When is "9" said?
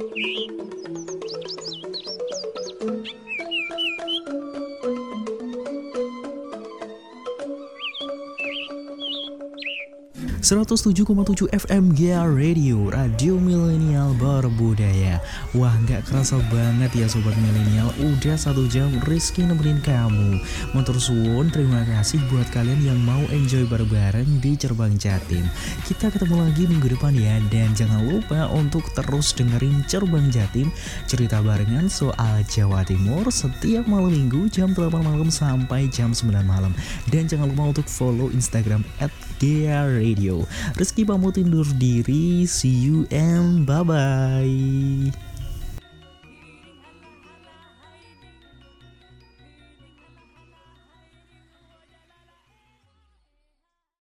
36.16-36.32